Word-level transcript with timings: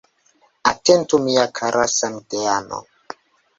Atentu 0.63 1.19
mia 1.19 1.45
kara 1.47 1.87
samideano. 1.87 2.83